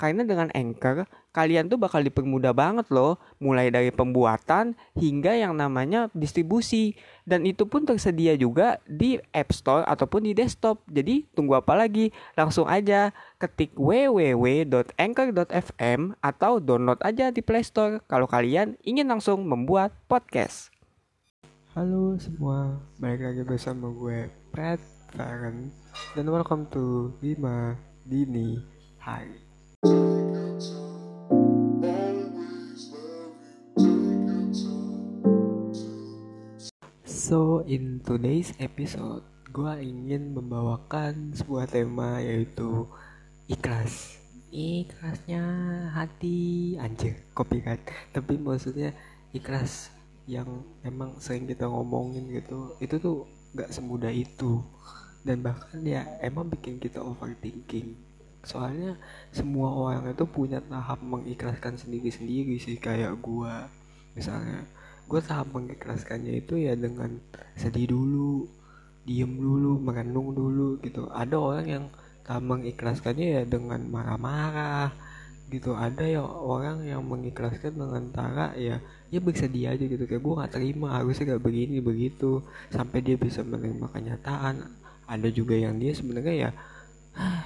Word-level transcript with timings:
Karena 0.00 0.24
dengan 0.24 0.48
Anchor, 0.56 1.04
kalian 1.36 1.68
tuh 1.68 1.76
bakal 1.76 2.00
dipermudah 2.00 2.56
banget 2.56 2.88
loh, 2.88 3.20
mulai 3.36 3.68
dari 3.68 3.92
pembuatan 3.92 4.72
hingga 4.96 5.36
yang 5.36 5.52
namanya 5.52 6.08
distribusi. 6.16 6.96
Dan 7.28 7.44
itu 7.44 7.68
pun 7.68 7.84
tersedia 7.84 8.32
juga 8.40 8.80
di 8.88 9.20
App 9.36 9.52
Store 9.52 9.84
ataupun 9.84 10.24
di 10.24 10.32
desktop. 10.32 10.80
Jadi 10.88 11.28
tunggu 11.36 11.60
apa 11.60 11.76
lagi? 11.76 12.16
Langsung 12.32 12.64
aja 12.64 13.12
ketik 13.36 13.76
www.anchor.fm 13.76 16.00
atau 16.24 16.64
download 16.64 17.04
aja 17.04 17.28
di 17.28 17.44
Play 17.44 17.60
Store 17.60 18.00
kalau 18.08 18.24
kalian 18.24 18.80
ingin 18.80 19.04
langsung 19.04 19.44
membuat 19.44 19.92
podcast. 20.08 20.72
Halo 21.76 22.16
semua, 22.16 22.80
balik 22.96 23.20
lagi 23.20 23.44
bersama 23.44 23.92
gue 23.92 24.32
Pat 24.48 24.80
Faren 25.12 25.68
dan 26.16 26.24
welcome 26.32 26.64
to 26.72 27.12
Bima 27.20 27.76
Dini 28.08 28.64
Hari. 28.98 29.49
So 37.30 37.62
in 37.62 38.02
today's 38.02 38.50
episode, 38.58 39.22
gue 39.54 39.72
ingin 39.86 40.34
membawakan 40.34 41.30
sebuah 41.30 41.70
tema 41.70 42.18
yaitu 42.18 42.90
ikhlas. 43.46 44.18
Ikhlasnya 44.50 45.38
hati 45.94 46.74
anjir 46.82 47.22
copycat. 47.30 47.78
Tapi 48.10 48.34
maksudnya 48.34 48.90
ikhlas 49.30 49.94
yang 50.26 50.66
emang 50.82 51.22
sering 51.22 51.46
kita 51.46 51.70
ngomongin 51.70 52.26
gitu, 52.34 52.74
itu 52.82 52.98
tuh 52.98 53.30
gak 53.54 53.70
semudah 53.70 54.10
itu. 54.10 54.66
Dan 55.22 55.46
bahkan 55.46 55.86
ya 55.86 56.02
emang 56.26 56.50
bikin 56.50 56.82
kita 56.82 56.98
overthinking. 56.98 57.94
Soalnya 58.42 58.98
semua 59.30 59.70
orang 59.70 60.10
itu 60.10 60.26
punya 60.26 60.58
tahap 60.66 60.98
mengikhlaskan 60.98 61.78
sendiri-sendiri 61.78 62.58
sih 62.58 62.74
kayak 62.74 63.14
gue. 63.22 63.54
Misalnya 64.18 64.66
gue 65.10 65.20
tahap 65.26 65.50
mengikhlaskannya 65.50 66.38
itu 66.38 66.54
ya 66.62 66.78
dengan 66.78 67.18
sedih 67.58 67.90
dulu 67.90 68.46
diem 69.02 69.32
dulu 69.34 69.82
merenung 69.82 70.30
dulu 70.30 70.78
gitu. 70.86 71.10
Ada 71.10 71.34
orang 71.34 71.66
yang 71.66 71.84
tahap 72.22 72.46
mengikhlaskannya 72.46 73.26
ya 73.26 73.42
dengan 73.42 73.82
marah-marah 73.90 74.94
gitu. 75.50 75.74
Ada 75.74 76.06
ya 76.06 76.22
orang 76.22 76.86
yang 76.86 77.02
mengikhlaskan 77.02 77.74
dengan 77.74 78.06
cara 78.14 78.54
ya 78.54 78.78
ya 79.10 79.18
bersedih 79.18 79.74
aja 79.74 79.82
gitu. 79.82 80.06
Kayak 80.06 80.22
gue 80.22 80.34
nggak 80.38 80.52
terima 80.54 80.88
harusnya 80.94 81.34
gak 81.34 81.42
begini 81.42 81.82
begitu. 81.82 82.46
Sampai 82.70 83.02
dia 83.02 83.18
bisa 83.18 83.42
menerima 83.42 83.90
kenyataan. 83.90 84.62
Ada 85.10 85.26
juga 85.34 85.58
yang 85.58 85.74
dia 85.82 85.90
sebenarnya 85.90 86.34
ya 86.38 86.50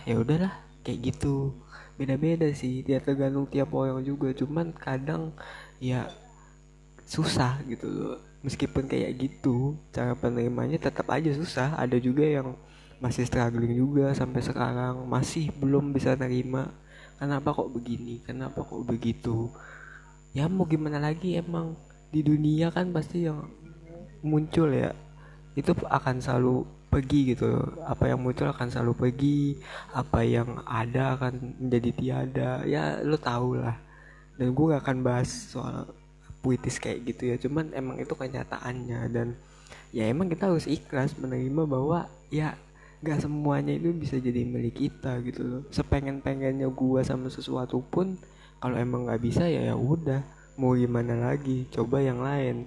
ya 0.05 0.21
udahlah 0.21 0.53
kayak 0.85 1.17
gitu. 1.17 1.57
Beda-beda 1.97 2.51
sih 2.53 2.85
dia 2.85 3.01
tergantung 3.01 3.49
tiap 3.49 3.73
orang 3.73 4.05
juga. 4.05 4.37
Cuman 4.37 4.77
kadang 4.77 5.33
ya 5.81 6.13
susah 7.05 7.61
gitu 7.69 7.87
loh. 7.89 8.19
Meskipun 8.45 8.85
kayak 8.85 9.17
gitu 9.17 9.77
cara 9.93 10.13
penerimanya 10.13 10.77
tetap 10.77 11.09
aja 11.09 11.33
susah. 11.33 11.77
Ada 11.81 11.97
juga 11.97 12.25
yang 12.25 12.53
masih 13.01 13.25
struggling 13.25 13.73
juga 13.77 14.13
sampai 14.13 14.41
sekarang. 14.45 15.05
Masih 15.09 15.49
belum 15.57 15.93
bisa 15.93 16.17
nerima 16.17 16.69
kenapa 17.21 17.55
kok 17.57 17.73
begini? 17.73 18.21
Kenapa 18.25 18.61
kok 18.65 18.85
begitu? 18.85 19.49
Ya 20.35 20.51
mau 20.51 20.67
gimana 20.67 20.99
lagi 20.99 21.39
emang 21.39 21.79
di 22.11 22.21
dunia 22.23 22.71
kan 22.71 22.91
pasti 22.91 23.27
yang 23.27 23.47
muncul 24.23 24.71
ya 24.71 24.95
itu 25.55 25.71
akan 25.87 26.19
selalu 26.19 26.67
pergi 26.91 27.35
gitu. 27.35 27.51
Apa 27.87 28.11
yang 28.13 28.23
muncul 28.23 28.51
akan 28.51 28.69
selalu 28.71 28.93
pergi 28.95 29.59
apa 29.95 30.23
yang 30.23 30.63
ada 30.67 31.19
akan 31.19 31.59
menjadi 31.59 31.91
tiada. 31.95 32.51
Ya 32.67 33.03
lo 33.03 33.19
tau 33.19 33.59
lah. 33.59 33.79
Dan 34.35 34.51
gue 34.51 34.67
gak 34.75 34.83
akan 34.83 34.99
bahas 35.07 35.31
soal 35.31 35.87
puitis 36.45 36.77
kayak 36.77 37.09
gitu 37.09 37.33
ya. 37.33 37.37
Cuman 37.41 37.73
emang 37.73 37.97
itu 37.97 38.13
kenyataannya 38.13 39.01
dan 39.09 39.33
ya 39.97 40.05
emang 40.13 40.29
kita 40.29 40.53
harus 40.53 40.69
ikhlas 40.69 41.17
menerima 41.17 41.65
bahwa 41.65 42.05
ya 42.29 42.53
gak 43.01 43.25
semuanya 43.25 43.73
itu 43.73 43.97
bisa 43.97 44.21
jadi 44.21 44.45
milik 44.45 44.77
kita 44.85 45.25
gitu 45.25 45.41
loh. 45.41 45.63
Sepengen 45.73 46.21
pengennya 46.21 46.69
gua 46.69 47.01
sama 47.01 47.33
sesuatu 47.33 47.81
pun 47.81 48.21
kalau 48.61 48.77
emang 48.81 49.09
nggak 49.09 49.21
bisa 49.25 49.49
ya 49.49 49.73
ya 49.73 49.77
udah. 49.77 50.21
Mau 50.57 50.73
gimana 50.73 51.19
lagi? 51.19 51.69
Coba 51.69 52.01
yang 52.01 52.21
lain. 52.25 52.65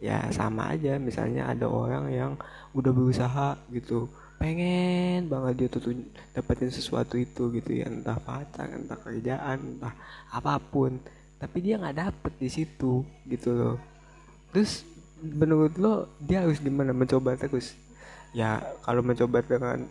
Ya 0.00 0.26
sama 0.32 0.72
aja 0.72 0.96
misalnya 0.96 1.52
ada 1.52 1.68
orang 1.68 2.08
yang 2.10 2.32
udah 2.74 2.90
berusaha 2.90 3.54
gitu. 3.70 4.10
Pengen 4.40 5.28
banget 5.28 5.54
dia 5.54 5.68
tuh 5.68 5.92
dapetin 6.32 6.72
sesuatu 6.72 7.14
itu 7.14 7.52
gitu 7.54 7.70
ya. 7.78 7.86
Entah 7.86 8.18
pacar 8.18 8.72
entah 8.74 8.98
kerjaan 8.98 9.76
entah 9.76 9.94
apa 10.32 10.56
pun 10.58 10.98
tapi 11.40 11.64
dia 11.64 11.80
nggak 11.80 11.96
dapet 11.96 12.32
di 12.36 12.48
situ 12.52 13.00
gitu 13.24 13.50
loh. 13.56 13.76
Terus 14.52 14.84
menurut 15.24 15.72
lo 15.80 16.12
dia 16.20 16.44
harus 16.44 16.60
gimana? 16.60 16.92
Mencoba 16.92 17.32
terus? 17.40 17.72
Ya 18.30 18.62
kalau 18.86 19.02
mencoba 19.02 19.42
dengan 19.42 19.90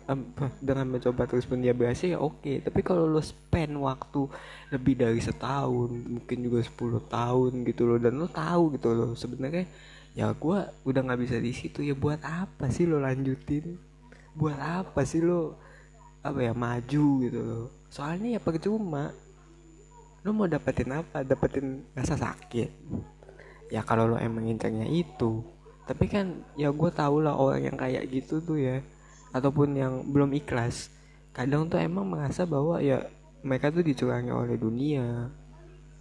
dengan 0.62 0.86
mencoba 0.96 1.28
terus 1.28 1.44
pun 1.44 1.60
dia 1.60 1.74
berhasil 1.74 2.14
ya 2.14 2.22
oke. 2.22 2.62
Tapi 2.62 2.80
kalau 2.86 3.04
lo 3.10 3.18
spend 3.18 3.74
waktu 3.82 4.30
lebih 4.70 4.94
dari 4.96 5.18
setahun 5.18 5.90
mungkin 5.90 6.38
juga 6.46 6.62
10 6.62 7.10
tahun 7.10 7.52
gitu 7.66 7.82
loh. 7.84 7.98
Dan 7.98 8.22
lo 8.22 8.30
tahu 8.30 8.78
gitu 8.78 8.94
loh 8.94 9.12
sebenarnya 9.18 9.66
ya 10.14 10.30
gue 10.30 10.58
udah 10.86 11.00
nggak 11.02 11.20
bisa 11.20 11.36
di 11.42 11.50
situ. 11.50 11.82
Ya 11.82 11.98
buat 11.98 12.22
apa 12.22 12.70
sih 12.70 12.86
lo 12.86 13.02
lanjutin? 13.02 13.74
Buat 14.38 14.86
apa 14.86 15.02
sih 15.02 15.18
lo 15.18 15.58
apa 16.22 16.38
ya 16.40 16.54
maju 16.54 17.06
gitu 17.26 17.40
loh. 17.42 17.66
Soalnya 17.90 18.38
ya 18.38 18.40
percuma 18.40 19.10
lu 20.20 20.36
mau 20.36 20.48
dapetin 20.48 20.90
apa? 20.92 21.24
Dapetin 21.24 21.84
rasa 21.96 22.16
sakit. 22.16 22.70
Ya 23.72 23.80
kalau 23.86 24.10
lo 24.10 24.16
emang 24.20 24.44
incernya 24.48 24.84
itu. 24.84 25.40
Tapi 25.88 26.06
kan 26.06 26.44
ya 26.54 26.70
gue 26.70 26.90
tau 26.92 27.18
lah 27.18 27.34
orang 27.34 27.72
yang 27.72 27.76
kayak 27.78 28.04
gitu 28.12 28.42
tuh 28.44 28.58
ya. 28.60 28.84
Ataupun 29.32 29.74
yang 29.78 30.04
belum 30.10 30.36
ikhlas. 30.36 30.90
Kadang 31.32 31.70
tuh 31.70 31.78
emang 31.78 32.04
merasa 32.04 32.44
bahwa 32.44 32.82
ya 32.82 33.06
mereka 33.40 33.72
tuh 33.72 33.80
dicurangi 33.80 34.34
oleh 34.34 34.60
dunia. 34.60 35.30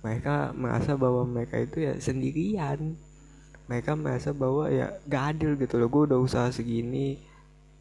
Mereka 0.04 0.56
merasa 0.56 0.98
bahwa 1.00 1.24
mereka 1.24 1.62
itu 1.62 1.86
ya 1.86 1.94
sendirian. 2.02 2.98
Mereka 3.70 3.94
merasa 3.94 4.34
bahwa 4.34 4.68
ya 4.68 4.98
gak 5.06 5.38
adil 5.38 5.56
gitu 5.56 5.78
loh. 5.78 5.88
Gue 5.88 6.10
udah 6.10 6.20
usaha 6.20 6.50
segini 6.50 7.30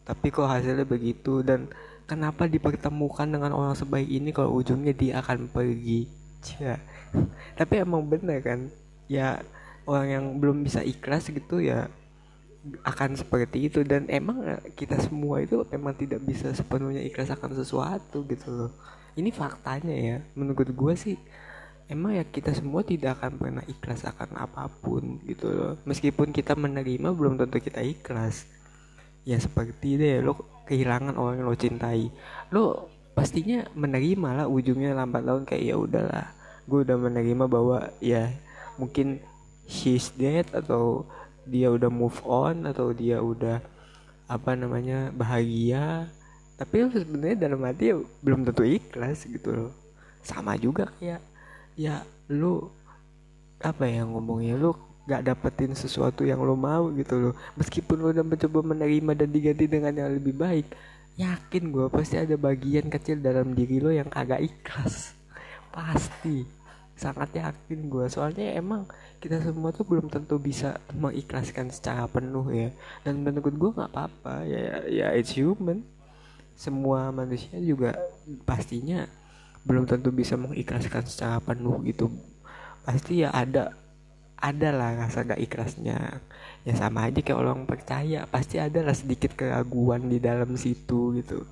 tapi 0.09 0.33
kok 0.33 0.49
hasilnya 0.49 0.89
begitu? 0.89 1.45
Dan 1.45 1.69
kenapa 2.09 2.49
dipertemukan 2.49 3.29
dengan 3.29 3.53
orang 3.53 3.77
sebaik 3.77 4.09
ini 4.09 4.33
kalau 4.33 4.57
ujungnya 4.57 4.97
dia 4.97 5.21
akan 5.21 5.53
pergi 5.53 6.09
ya 6.57 6.81
tapi 7.59 7.85
emang 7.85 8.09
bener 8.09 8.41
kan 8.41 8.73
ya 9.09 9.41
orang 9.89 10.09
yang 10.09 10.25
belum 10.37 10.65
bisa 10.65 10.85
ikhlas 10.85 11.33
gitu 11.33 11.65
ya 11.65 11.89
akan 12.85 13.17
seperti 13.17 13.73
itu. 13.73 13.81
Dan 13.81 14.07
emang 14.13 14.61
kita 14.77 15.01
semua 15.01 15.41
itu 15.41 15.65
emang 15.73 15.97
tidak 15.97 16.21
bisa 16.23 16.53
sepenuhnya 16.53 17.01
ikhlas 17.01 17.33
akan 17.33 17.57
sesuatu 17.57 18.23
gitu 18.29 18.49
loh. 18.53 18.71
Ini 19.19 19.33
faktanya 19.35 19.97
ya 19.97 20.17
menurut 20.39 20.71
gue 20.71 20.95
sih 20.95 21.17
emang 21.89 22.21
ya 22.21 22.23
kita 22.29 22.53
semua 22.53 22.85
tidak 22.85 23.19
akan 23.19 23.41
pernah 23.41 23.65
ikhlas 23.65 24.05
akan 24.05 24.37
apa 24.37 24.69
pun 24.69 25.25
gitu 25.25 25.49
loh. 25.49 25.73
Meskipun 25.89 26.31
kita 26.31 26.53
menerima 26.55 27.09
belum 27.17 27.41
tentu 27.41 27.59
kita 27.59 27.81
ikhlas. 27.81 28.45
Ya 29.25 29.41
seperti 29.41 29.97
deh 29.97 30.21
lo 30.21 30.37
kehilangan 30.69 31.17
orang 31.17 31.41
yang 31.43 31.49
lo 31.49 31.57
cintai. 31.57 32.13
Lo 32.53 32.93
pastinya 33.17 33.67
menerima 33.75 34.45
lah 34.45 34.47
ujungnya 34.47 34.95
lambat 34.95 35.27
laun 35.27 35.43
kayak 35.43 35.75
ya 35.75 35.75
udahlah 35.75 36.38
gue 36.69 36.85
udah 36.85 36.99
menerima 37.01 37.45
bahwa 37.49 37.89
ya 37.99 38.29
mungkin 38.77 39.25
she's 39.65 40.13
dead 40.13 40.45
atau 40.53 41.09
dia 41.49 41.73
udah 41.73 41.89
move 41.89 42.21
on 42.29 42.69
atau 42.69 42.93
dia 42.93 43.25
udah 43.25 43.65
apa 44.29 44.53
namanya 44.53 45.09
bahagia. 45.17 46.13
Tapi 46.61 46.93
sebenarnya 46.93 47.49
dalam 47.49 47.65
hati 47.65 47.95
ya 47.95 47.97
belum 48.21 48.45
tentu 48.45 48.69
ikhlas 48.69 49.25
gitu 49.25 49.49
loh. 49.57 49.73
Sama 50.21 50.61
juga 50.61 50.93
kayak 51.01 51.25
ya 51.73 52.05
lu 52.29 52.69
apa 53.65 53.89
ya 53.89 54.05
ngomongnya 54.05 54.61
lu 54.61 54.77
gak 55.09 55.25
dapetin 55.25 55.73
sesuatu 55.73 56.29
yang 56.29 56.45
lo 56.45 56.53
mau 56.53 56.93
gitu 56.93 57.17
loh. 57.17 57.35
Meskipun 57.57 57.97
lo 57.97 58.13
udah 58.13 58.27
mencoba 58.27 58.61
menerima 58.61 59.25
dan 59.25 59.29
diganti 59.33 59.65
dengan 59.65 59.97
yang 59.97 60.13
lebih 60.13 60.37
baik 60.37 60.69
yakin 61.19 61.75
gue 61.75 61.91
pasti 61.91 62.15
ada 62.15 62.39
bagian 62.39 62.87
kecil 62.87 63.19
dalam 63.19 63.51
diri 63.51 63.83
lo 63.83 63.91
yang 63.91 64.07
kagak 64.07 64.39
ikhlas. 64.39 65.19
Pasti 65.75 66.47
sangat 66.99 67.31
yakin 67.39 67.87
gue 67.87 68.11
soalnya 68.11 68.59
emang 68.59 68.83
kita 69.23 69.39
semua 69.39 69.71
tuh 69.71 69.87
belum 69.87 70.11
tentu 70.11 70.35
bisa 70.43 70.83
mengikhlaskan 70.91 71.71
secara 71.71 72.11
penuh 72.11 72.51
ya. 72.51 72.69
Dan 73.07 73.23
menurut 73.23 73.55
gue 73.55 73.71
nggak 73.79 73.91
apa-apa 73.95 74.43
ya 74.45 74.83
ya 74.91 75.07
it's 75.15 75.33
human. 75.39 75.87
Semua 76.59 77.15
manusia 77.15 77.55
juga 77.63 77.95
pastinya 78.43 79.07
belum 79.63 79.87
tentu 79.87 80.11
bisa 80.11 80.35
mengikhlaskan 80.35 81.07
secara 81.07 81.39
penuh 81.39 81.79
gitu. 81.87 82.11
Pasti 82.83 83.23
ya 83.23 83.31
ada 83.31 83.79
ada 84.39 84.71
lah 84.71 84.95
rasa 85.07 85.23
gak 85.23 85.39
ikhlasnya. 85.39 86.19
Ya 86.67 86.75
sama 86.75 87.07
aja 87.07 87.23
kayak 87.23 87.39
orang 87.39 87.63
percaya 87.67 88.27
pasti 88.27 88.59
ada 88.59 88.83
lah 88.83 88.95
sedikit 88.95 89.39
keraguan 89.39 90.11
di 90.11 90.19
dalam 90.19 90.59
situ 90.59 91.15
gitu 91.15 91.47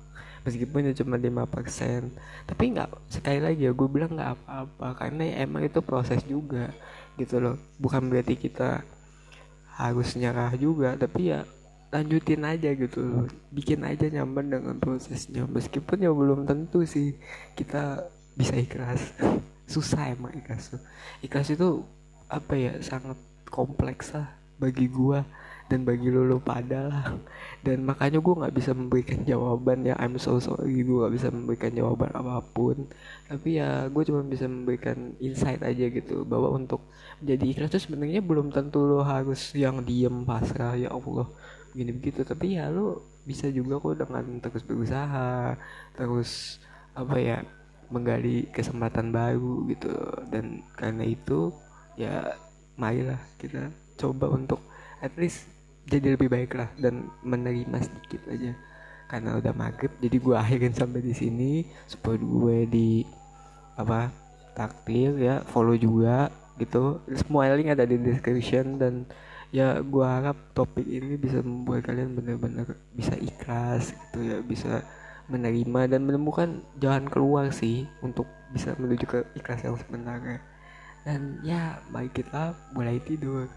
meskipun 0.47 0.87
itu 0.87 1.03
cuma 1.03 1.19
5% 1.19 2.07
tapi 2.47 2.63
nggak 2.71 2.87
sekali 3.11 3.43
lagi 3.43 3.67
ya 3.67 3.75
gue 3.75 3.87
bilang 3.91 4.15
nggak 4.15 4.31
apa-apa. 4.39 4.87
Karena 4.95 5.43
emang 5.43 5.67
itu 5.67 5.83
proses 5.83 6.23
juga 6.23 6.71
gitu 7.19 7.43
loh. 7.43 7.59
Bukan 7.75 8.07
berarti 8.07 8.39
kita 8.39 8.87
harus 9.75 10.15
nyerah 10.15 10.55
juga 10.55 10.95
tapi 10.95 11.35
ya 11.35 11.43
lanjutin 11.91 12.47
aja 12.47 12.71
gitu 12.71 13.03
loh. 13.03 13.25
Bikin 13.51 13.83
aja 13.83 14.07
nyaman 14.07 14.47
dengan 14.47 14.75
prosesnya. 14.79 15.43
Meskipun 15.43 15.99
ya 15.99 16.15
belum 16.15 16.47
tentu 16.47 16.87
sih 16.87 17.19
kita 17.59 18.07
bisa 18.39 18.55
ikhlas. 18.55 19.11
Susah 19.67 20.15
emang 20.15 20.31
ikhlas 20.31 20.71
ikhlas 21.19 21.51
itu 21.51 21.83
apa 22.31 22.55
ya 22.55 22.73
sangat 22.79 23.19
kompleks 23.51 24.11
lah 24.15 24.31
bagi 24.57 24.89
gua 24.89 25.25
dan 25.67 25.83
bagi 25.83 26.07
lo 26.07 26.23
lo 26.23 26.39
pada 26.39 26.87
lah. 26.87 27.05
Dan 27.59 27.83
makanya 27.83 28.23
gue 28.23 28.33
nggak 28.39 28.55
bisa 28.55 28.71
memberikan 28.71 29.19
jawaban 29.27 29.83
ya. 29.83 29.99
I'm 29.99 30.15
so 30.15 30.39
sorry 30.39 30.79
gue 30.81 30.97
nggak 31.03 31.13
bisa 31.13 31.27
memberikan 31.27 31.71
jawaban 31.75 32.11
apa 32.15 32.39
pun. 32.55 32.87
Tapi 33.27 33.59
ya 33.59 33.91
gue 33.91 34.03
cuma 34.07 34.23
bisa 34.23 34.47
memberikan 34.47 35.13
insight 35.19 35.59
aja 35.61 35.91
gitu 35.91 36.23
bahwa 36.23 36.55
untuk 36.55 36.87
menjadi 37.19 37.45
ikhlas 37.51 37.69
itu 37.75 37.91
sebenarnya 37.91 38.23
belum 38.23 38.55
tentu 38.55 38.87
lo 38.87 39.03
harus 39.03 39.51
yang 39.53 39.83
diem 39.83 40.23
pasrah 40.23 40.79
ya 40.79 40.89
Allah 40.95 41.27
begini 41.75 41.91
begitu. 41.91 42.23
Tapi 42.23 42.55
ya 42.55 42.71
lo 42.71 43.03
bisa 43.27 43.51
juga 43.51 43.83
kok 43.83 44.07
dengan 44.07 44.39
terus 44.39 44.63
berusaha 44.63 45.59
terus 45.99 46.63
apa 46.95 47.19
ya 47.19 47.43
menggali 47.91 48.47
kesempatan 48.55 49.11
baru 49.11 49.67
gitu. 49.67 49.91
Dan 50.31 50.63
karena 50.79 51.03
itu 51.03 51.51
ya 51.99 52.39
marilah 52.79 53.19
kita 53.35 53.67
coba 53.97 54.29
untuk 54.31 54.61
at 55.01 55.13
least 55.17 55.49
jadi 55.87 56.13
lebih 56.19 56.27
baik 56.27 56.53
lah 56.53 56.69
dan 56.77 57.09
menerima 57.23 57.79
sedikit 57.81 58.21
aja. 58.29 58.53
Karena 59.07 59.39
udah 59.39 59.53
maghrib 59.55 59.91
jadi 60.03 60.17
gue 60.19 60.35
akhirin 60.35 60.75
sampai 60.75 60.99
di 60.99 61.15
sini. 61.15 61.51
Supaya 61.87 62.19
gue 62.19 62.57
di 62.67 62.89
apa 63.79 64.11
takdir 64.53 65.15
ya 65.15 65.41
follow 65.47 65.79
juga 65.79 66.27
gitu. 66.59 66.99
Semua 67.15 67.47
link 67.55 67.71
ada 67.71 67.87
di 67.87 67.95
description 67.97 68.75
dan 68.75 69.07
ya 69.47 69.79
gue 69.79 70.03
harap 70.03 70.35
topik 70.51 70.83
ini 70.83 71.15
bisa 71.15 71.39
membuat 71.39 71.87
kalian 71.87 72.19
benar-benar 72.19 72.67
bisa 72.91 73.15
ikhlas 73.15 73.95
gitu 73.95 74.27
ya 74.27 74.43
bisa 74.43 74.83
menerima 75.31 75.87
dan 75.87 76.03
menemukan 76.03 76.59
jalan 76.79 77.07
keluar 77.07 77.47
sih 77.55 77.87
untuk 78.03 78.27
bisa 78.51 78.75
menuju 78.75 79.05
ke 79.07 79.19
ikhlas 79.39 79.63
yang 79.63 79.79
sebenarnya. 79.79 80.43
Dan 81.07 81.39
ya 81.47 81.79
baik 81.95 82.19
kita 82.19 82.51
mulai 82.75 82.99
tidur 82.99 83.47